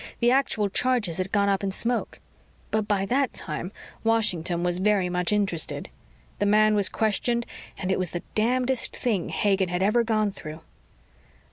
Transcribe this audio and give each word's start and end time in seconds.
The 0.19 0.31
actual 0.31 0.67
charges 0.67 1.17
had 1.17 1.31
gone 1.31 1.47
up 1.47 1.63
in 1.63 1.69
smoke. 1.69 2.19
But 2.71 2.87
by 2.87 3.05
that 3.05 3.33
time, 3.33 3.71
Washington 4.03 4.63
was 4.63 4.79
very 4.79 5.09
much 5.09 5.31
interested. 5.31 5.89
The 6.39 6.47
man 6.47 6.73
was 6.73 6.89
questioned 6.89 7.45
and 7.77 7.91
it 7.91 7.99
was 7.99 8.09
the 8.09 8.23
damnedest 8.33 8.95
thing 8.97 9.29
Hagen 9.29 9.69
had 9.69 9.83
ever 9.83 10.03
gone 10.03 10.31
through 10.31 10.61